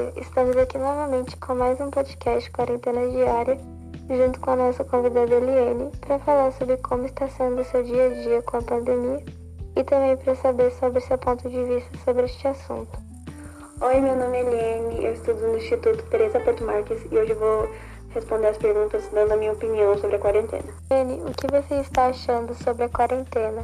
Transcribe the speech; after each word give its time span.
dia. 0.00 0.12
Estamos 0.16 0.56
aqui 0.56 0.78
novamente 0.78 1.36
com 1.36 1.54
mais 1.54 1.78
um 1.80 1.90
podcast 1.90 2.50
Quarentena 2.50 3.06
Diária, 3.10 3.58
junto 4.08 4.40
com 4.40 4.50
a 4.52 4.56
nossa 4.56 4.82
convidada 4.84 5.34
Eliane, 5.34 5.90
para 6.00 6.18
falar 6.20 6.52
sobre 6.52 6.78
como 6.78 7.04
está 7.04 7.28
sendo 7.28 7.60
o 7.60 7.64
seu 7.64 7.82
dia 7.82 8.06
a 8.06 8.08
dia 8.08 8.42
com 8.42 8.56
a 8.56 8.62
pandemia 8.62 9.22
e 9.76 9.84
também 9.84 10.16
para 10.16 10.34
saber 10.36 10.72
sobre 10.72 11.00
seu 11.00 11.18
ponto 11.18 11.48
de 11.48 11.64
vista 11.64 11.90
sobre 12.04 12.24
este 12.24 12.48
assunto. 12.48 12.98
Oi, 13.82 14.00
meu 14.00 14.16
nome 14.16 14.38
é 14.38 14.40
Eliane, 14.40 15.04
eu 15.04 15.12
estudo 15.12 15.46
no 15.46 15.56
Instituto 15.58 16.02
Teresa 16.04 16.40
Porto 16.40 16.64
Marques 16.64 17.00
e 17.10 17.16
hoje 17.16 17.34
vou 17.34 17.68
responder 18.10 18.48
as 18.48 18.58
perguntas 18.58 19.06
dando 19.12 19.32
a 19.32 19.36
minha 19.36 19.52
opinião 19.52 19.96
sobre 19.98 20.16
a 20.16 20.18
quarentena. 20.18 20.64
Eliane, 20.90 21.22
o 21.22 21.32
que 21.32 21.46
você 21.46 21.74
está 21.76 22.06
achando 22.06 22.54
sobre 22.54 22.84
a 22.84 22.88
quarentena? 22.88 23.62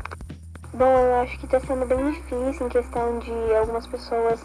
Bom, 0.74 0.98
eu 0.98 1.14
acho 1.16 1.38
que 1.38 1.46
está 1.46 1.60
sendo 1.60 1.86
bem 1.86 2.12
difícil 2.12 2.66
em 2.66 2.68
questão 2.68 3.18
de 3.20 3.54
algumas 3.54 3.86
pessoas 3.86 4.44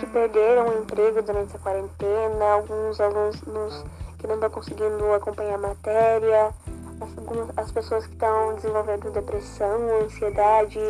que 0.00 0.06
perderam 0.06 0.68
o 0.68 0.78
emprego 0.82 1.22
durante 1.22 1.50
essa 1.50 1.58
quarentena, 1.58 2.44
alguns 2.52 2.98
alunos 2.98 3.84
que 4.18 4.26
não 4.26 4.34
estão 4.36 4.50
conseguindo 4.50 5.12
acompanhar 5.12 5.56
a 5.56 5.58
matéria, 5.58 6.54
as, 7.00 7.64
as 7.64 7.70
pessoas 7.70 8.06
que 8.06 8.14
estão 8.14 8.54
desenvolvendo 8.54 9.12
depressão, 9.12 10.02
ansiedade, 10.02 10.80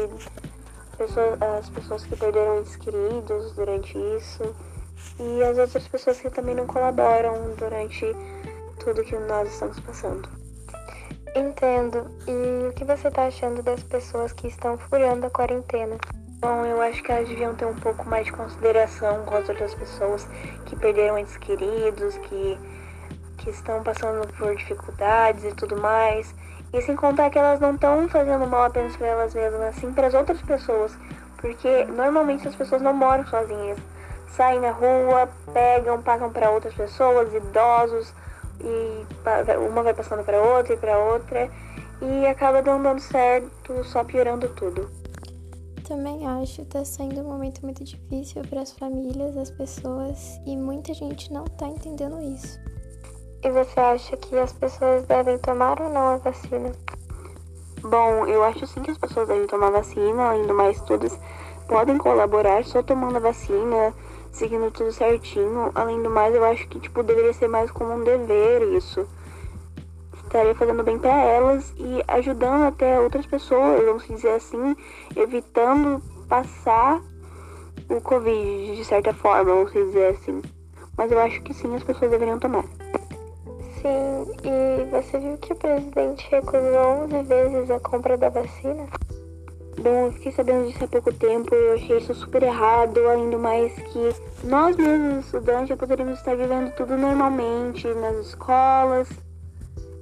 pessoas, 0.96 1.42
as 1.42 1.68
pessoas 1.68 2.04
que 2.04 2.16
perderam 2.16 2.60
entes 2.60 2.76
queridos 2.76 3.52
durante 3.52 3.98
isso 3.98 4.54
e 5.18 5.42
as 5.42 5.58
outras 5.58 5.88
pessoas 5.88 6.20
que 6.20 6.30
também 6.30 6.54
não 6.54 6.66
colaboram 6.66 7.54
durante 7.56 8.06
tudo 8.78 9.02
que 9.02 9.16
nós 9.16 9.52
estamos 9.52 9.80
passando. 9.80 10.28
Entendo. 11.34 12.10
E 12.26 12.68
o 12.68 12.72
que 12.72 12.84
você 12.84 13.08
está 13.08 13.26
achando 13.26 13.62
das 13.62 13.82
pessoas 13.82 14.32
que 14.32 14.46
estão 14.46 14.78
furando 14.78 15.26
a 15.26 15.30
quarentena? 15.30 15.96
Bom, 16.40 16.64
eu 16.64 16.80
acho 16.80 17.02
que 17.02 17.12
elas 17.12 17.28
deviam 17.28 17.54
ter 17.54 17.66
um 17.66 17.74
pouco 17.74 18.08
mais 18.08 18.24
de 18.24 18.32
consideração 18.32 19.26
com 19.26 19.36
as 19.36 19.46
outras 19.46 19.74
pessoas 19.74 20.26
que 20.64 20.74
perderam 20.74 21.18
entes 21.18 21.36
queridos, 21.36 22.16
que, 22.16 22.58
que 23.36 23.50
estão 23.50 23.82
passando 23.82 24.26
por 24.38 24.56
dificuldades 24.56 25.44
e 25.44 25.52
tudo 25.54 25.76
mais. 25.76 26.34
E 26.72 26.80
sem 26.80 26.96
contar 26.96 27.28
que 27.28 27.38
elas 27.38 27.60
não 27.60 27.74
estão 27.74 28.08
fazendo 28.08 28.46
mal 28.46 28.64
apenas 28.64 28.96
para 28.96 29.08
elas 29.08 29.34
mesmas, 29.34 29.60
assim 29.60 29.92
para 29.92 30.06
as 30.06 30.14
outras 30.14 30.40
pessoas. 30.40 30.96
Porque 31.36 31.84
normalmente 31.84 32.48
as 32.48 32.56
pessoas 32.56 32.80
não 32.80 32.94
moram 32.94 33.26
sozinhas. 33.26 33.78
Saem 34.28 34.60
na 34.60 34.70
rua, 34.70 35.28
pegam, 35.52 36.00
passam 36.00 36.32
para 36.32 36.48
outras 36.48 36.72
pessoas, 36.72 37.34
idosos, 37.34 38.14
e 38.62 39.06
uma 39.68 39.82
vai 39.82 39.92
passando 39.92 40.24
para 40.24 40.40
outra 40.40 40.72
e 40.72 40.76
para 40.78 40.96
outra 40.96 41.50
e 42.00 42.26
acaba 42.26 42.62
não 42.62 42.82
dando 42.82 43.00
certo, 43.00 43.84
só 43.84 44.02
piorando 44.04 44.48
tudo. 44.48 44.99
Também 45.90 46.24
acho 46.24 46.54
que 46.54 46.62
está 46.62 46.84
sendo 46.84 47.20
um 47.20 47.24
momento 47.24 47.62
muito 47.62 47.82
difícil 47.82 48.42
para 48.42 48.60
as 48.60 48.70
famílias, 48.70 49.36
as 49.36 49.50
pessoas 49.50 50.40
e 50.46 50.56
muita 50.56 50.94
gente 50.94 51.32
não 51.32 51.42
está 51.46 51.66
entendendo 51.66 52.22
isso. 52.22 52.60
E 53.42 53.50
você 53.50 53.80
acha 53.80 54.16
que 54.16 54.38
as 54.38 54.52
pessoas 54.52 55.04
devem 55.06 55.36
tomar 55.38 55.82
ou 55.82 55.88
não 55.88 56.14
a 56.14 56.16
vacina? 56.18 56.70
Bom, 57.82 58.24
eu 58.28 58.44
acho 58.44 58.68
sim 58.68 58.82
que 58.82 58.92
as 58.92 58.98
pessoas 58.98 59.26
devem 59.26 59.48
tomar 59.48 59.70
vacina, 59.70 60.28
além 60.28 60.46
do 60.46 60.54
mais, 60.54 60.80
todas 60.82 61.18
podem 61.66 61.98
colaborar 61.98 62.64
só 62.64 62.84
tomando 62.84 63.16
a 63.16 63.20
vacina 63.20 63.92
seguindo 64.30 64.70
tudo 64.70 64.92
certinho. 64.92 65.72
Além 65.74 66.00
do 66.00 66.08
mais, 66.08 66.32
eu 66.32 66.44
acho 66.44 66.68
que 66.68 66.78
tipo 66.78 67.02
deveria 67.02 67.32
ser 67.32 67.48
mais 67.48 67.68
como 67.68 67.94
um 67.94 68.04
dever 68.04 68.62
isso. 68.76 69.08
Estaria 70.30 70.54
fazendo 70.54 70.84
bem 70.84 70.96
para 70.96 71.24
elas 71.24 71.74
e 71.76 72.04
ajudando 72.06 72.62
até 72.68 73.00
outras 73.00 73.26
pessoas, 73.26 73.84
vamos 73.84 74.06
dizer 74.06 74.30
assim, 74.30 74.76
evitando 75.16 76.00
passar 76.28 77.02
o 77.88 78.00
Covid 78.00 78.76
de 78.76 78.84
certa 78.84 79.12
forma, 79.12 79.42
vamos 79.52 79.72
dizer 79.72 80.14
assim. 80.14 80.40
Mas 80.96 81.10
eu 81.10 81.18
acho 81.18 81.42
que 81.42 81.52
sim, 81.52 81.74
as 81.74 81.82
pessoas 81.82 82.12
deveriam 82.12 82.38
tomar. 82.38 82.62
Sim, 83.82 84.32
e 84.44 84.84
você 84.92 85.18
viu 85.18 85.36
que 85.36 85.52
o 85.52 85.56
presidente 85.56 86.28
recusou 86.30 87.06
11 87.06 87.22
vezes 87.24 87.68
a 87.72 87.80
compra 87.80 88.16
da 88.16 88.28
vacina? 88.28 88.86
Bom, 89.82 90.06
eu 90.06 90.12
fiquei 90.12 90.30
sabendo 90.30 90.68
disso 90.68 90.84
há 90.84 90.86
pouco 90.86 91.12
tempo, 91.12 91.52
eu 91.52 91.74
achei 91.74 91.98
isso 91.98 92.14
super 92.14 92.44
errado, 92.44 93.00
ainda 93.08 93.36
mais 93.36 93.74
que 93.74 94.14
nós 94.44 94.76
mesmos, 94.76 95.24
estudantes, 95.24 95.70
já 95.70 95.76
poderíamos 95.76 96.20
estar 96.20 96.36
vivendo 96.36 96.72
tudo 96.76 96.96
normalmente 96.96 97.88
nas 97.94 98.16
escolas. 98.18 99.08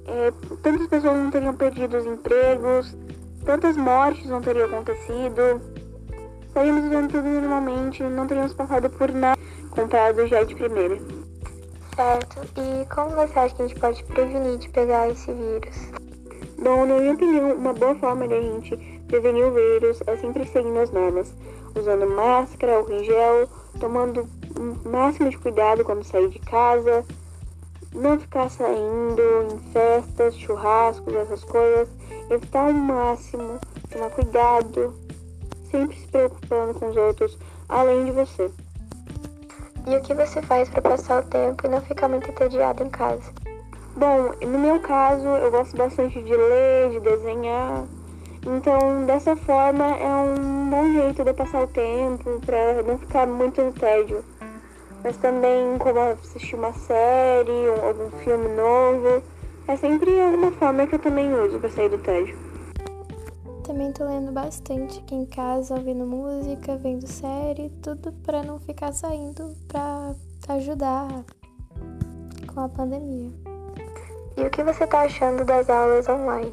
É, 0.09 0.33
tantas 0.63 0.87
pessoas 0.87 1.17
não 1.17 1.29
teriam 1.29 1.55
perdido 1.55 1.97
os 1.97 2.05
empregos, 2.05 2.97
tantas 3.45 3.77
mortes 3.77 4.25
não 4.25 4.41
teriam 4.41 4.65
acontecido. 4.65 5.61
Estaríamos 6.47 6.83
vivendo 6.83 7.11
tudo 7.11 7.27
normalmente, 7.27 8.01
não 8.01 8.25
teríamos 8.25 8.53
passado 8.53 8.89
por 8.89 9.11
nada 9.11 9.39
comprado 9.69 10.25
já 10.27 10.43
de 10.43 10.55
primeira. 10.55 10.97
Certo. 11.95 12.41
E 12.57 12.85
como 12.87 13.11
você 13.11 13.39
acha 13.39 13.55
que 13.55 13.61
a 13.61 13.67
gente 13.67 13.79
pode 13.79 14.03
prevenir 14.05 14.57
de 14.57 14.69
pegar 14.69 15.09
esse 15.09 15.31
vírus? 15.31 15.75
Bom, 16.57 16.85
na 16.85 16.97
minha 16.97 17.13
opinião, 17.13 17.53
uma 17.53 17.73
boa 17.73 17.95
forma 17.95 18.27
de 18.27 18.33
a 18.33 18.41
gente 18.41 18.75
prevenir 19.07 19.45
o 19.45 19.53
vírus 19.53 20.01
é 20.07 20.17
sempre 20.17 20.45
seguindo 20.45 20.79
as 20.79 20.91
normas, 20.91 21.33
usando 21.75 22.09
máscara, 22.09 22.75
álcool 22.75 22.93
em 22.93 23.03
gel, 23.03 23.47
tomando 23.79 24.27
o 24.57 24.89
máximo 24.89 25.29
de 25.29 25.37
cuidado 25.37 25.85
quando 25.85 26.03
sair 26.03 26.29
de 26.29 26.39
casa, 26.39 27.05
não 27.93 28.19
ficar 28.19 28.49
saindo 28.49 29.21
em 29.51 29.59
festas, 29.71 30.35
churrascos, 30.35 31.13
essas 31.13 31.43
coisas, 31.43 31.89
evitar 32.29 32.67
ao 32.67 32.73
máximo, 32.73 33.59
tomar 33.89 34.09
cuidado, 34.11 34.93
sempre 35.71 35.97
se 35.97 36.07
preocupando 36.07 36.73
com 36.73 36.89
os 36.89 36.97
outros, 36.97 37.37
além 37.67 38.05
de 38.05 38.11
você. 38.11 38.51
E 39.87 39.95
o 39.95 40.01
que 40.01 40.13
você 40.13 40.41
faz 40.41 40.69
para 40.69 40.81
passar 40.81 41.23
o 41.23 41.25
tempo 41.27 41.65
e 41.65 41.69
não 41.69 41.81
ficar 41.81 42.07
muito 42.07 42.29
entediado 42.29 42.83
em 42.83 42.89
casa? 42.89 43.31
Bom, 43.95 44.31
no 44.41 44.59
meu 44.59 44.79
caso, 44.79 45.27
eu 45.27 45.49
gosto 45.49 45.75
bastante 45.75 46.21
de 46.21 46.35
ler, 46.35 46.91
de 46.91 46.99
desenhar. 46.99 47.85
Então, 48.45 49.05
dessa 49.05 49.35
forma, 49.35 49.85
é 49.85 50.07
um 50.07 50.69
bom 50.69 50.91
jeito 50.93 51.23
de 51.23 51.33
passar 51.33 51.63
o 51.63 51.67
tempo, 51.67 52.39
para 52.45 52.83
não 52.83 52.97
ficar 52.97 53.27
muito 53.27 53.61
no 53.61 53.73
tédio. 53.73 54.23
Mas 55.03 55.17
também, 55.17 55.77
como 55.77 55.99
assistir 55.99 56.55
uma 56.55 56.73
série, 56.73 57.51
ou 57.51 57.85
algum 57.85 58.11
filme 58.17 58.47
novo, 58.49 59.23
é 59.67 59.75
sempre 59.75 60.11
uma 60.11 60.51
forma 60.51 60.85
que 60.87 60.95
eu 60.95 60.99
também 60.99 61.33
uso 61.33 61.59
para 61.59 61.69
sair 61.69 61.89
do 61.89 61.97
tédio. 61.99 62.37
Também 63.63 63.93
tô 63.93 64.03
lendo 64.03 64.31
bastante 64.31 64.99
aqui 64.99 65.13
em 65.13 65.25
casa, 65.25 65.75
ouvindo 65.75 66.05
música, 66.05 66.75
vendo 66.75 67.07
série, 67.07 67.69
tudo 67.81 68.11
para 68.25 68.41
não 68.41 68.59
ficar 68.59 68.91
saindo 68.91 69.55
para 69.67 70.15
ajudar 70.55 71.07
com 72.47 72.61
a 72.61 72.69
pandemia. 72.69 73.31
E 74.35 74.41
o 74.41 74.49
que 74.49 74.63
você 74.63 74.85
está 74.85 75.01
achando 75.01 75.45
das 75.45 75.69
aulas 75.69 76.09
online? 76.09 76.51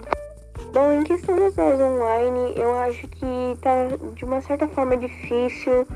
Bom, 0.73 0.93
em 0.93 1.05
questão 1.05 1.37
das 1.37 1.59
aulas 1.59 1.81
online, 1.81 2.53
eu 2.55 2.77
acho 2.81 3.09
que 3.09 3.27
está 3.55 3.87
de 4.15 4.25
uma 4.25 4.43
certa 4.43 4.69
forma 4.69 4.97
difícil. 4.97 5.87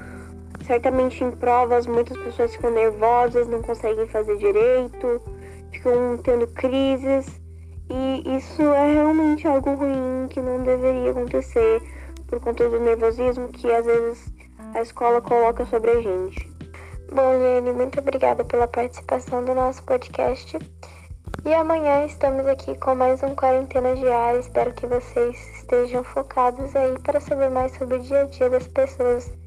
Certamente 0.70 1.24
em 1.24 1.32
provas 1.32 1.84
muitas 1.84 2.16
pessoas 2.16 2.54
ficam 2.54 2.70
nervosas, 2.70 3.48
não 3.48 3.60
conseguem 3.60 4.06
fazer 4.06 4.36
direito, 4.36 5.20
ficam 5.72 6.16
tendo 6.22 6.46
crises. 6.46 7.26
E 7.90 8.36
isso 8.36 8.62
é 8.62 8.92
realmente 8.92 9.48
algo 9.48 9.74
ruim 9.74 10.28
que 10.28 10.40
não 10.40 10.62
deveria 10.62 11.10
acontecer 11.10 11.82
por 12.28 12.38
conta 12.38 12.68
do 12.68 12.78
nervosismo 12.78 13.48
que 13.48 13.68
às 13.68 13.84
vezes 13.84 14.32
a 14.72 14.80
escola 14.80 15.20
coloca 15.20 15.66
sobre 15.66 15.90
a 15.90 16.00
gente. 16.00 16.48
Bom, 17.12 17.36
Liane, 17.36 17.72
muito 17.72 17.98
obrigada 17.98 18.44
pela 18.44 18.68
participação 18.68 19.44
do 19.44 19.52
nosso 19.52 19.82
podcast. 19.82 20.56
E 21.44 21.52
amanhã 21.52 22.04
estamos 22.04 22.46
aqui 22.46 22.78
com 22.78 22.94
mais 22.94 23.20
um 23.24 23.34
Quarentena 23.34 23.96
Diária. 23.96 24.38
Espero 24.38 24.72
que 24.72 24.86
vocês 24.86 25.36
estejam 25.56 26.04
focados 26.04 26.76
aí 26.76 26.96
para 27.00 27.18
saber 27.18 27.50
mais 27.50 27.72
sobre 27.72 27.96
o 27.96 28.00
dia 28.02 28.20
a 28.20 28.24
dia 28.26 28.48
das 28.48 28.68
pessoas 28.68 29.39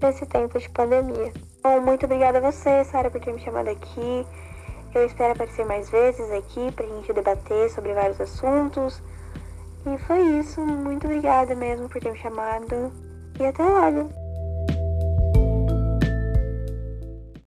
nesse 0.00 0.26
tempo 0.26 0.58
de 0.58 0.68
pandemia. 0.70 1.32
Bom, 1.62 1.80
muito 1.80 2.06
obrigada 2.06 2.38
a 2.38 2.52
você, 2.52 2.84
Sara, 2.84 3.10
por 3.10 3.20
ter 3.20 3.32
me 3.32 3.40
chamado 3.40 3.68
aqui. 3.68 4.26
Eu 4.94 5.06
espero 5.06 5.32
aparecer 5.32 5.66
mais 5.66 5.90
vezes 5.90 6.30
aqui 6.30 6.72
para 6.72 6.86
a 6.86 6.88
gente 6.88 7.12
debater 7.12 7.70
sobre 7.70 7.92
vários 7.92 8.20
assuntos. 8.20 9.02
E 9.86 9.98
foi 10.06 10.20
isso. 10.38 10.60
Muito 10.60 11.06
obrigada 11.06 11.54
mesmo 11.54 11.88
por 11.88 12.00
ter 12.00 12.12
me 12.12 12.18
chamado. 12.18 12.92
E 13.38 13.44
até 13.46 13.62
logo! 13.62 14.27